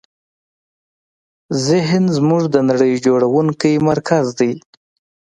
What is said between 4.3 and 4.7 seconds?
دی.